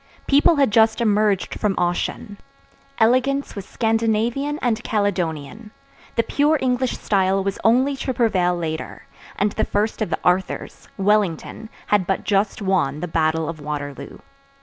[0.25, 2.39] _People had just emerged from Ossian;
[2.97, 5.69] elegance was Scandinavian and Caledonian;
[6.15, 10.87] the pure English style was only to prevail later, and the first of the Arthurs,
[10.97, 14.17] Wellington, had but just won the battle of Waterloo.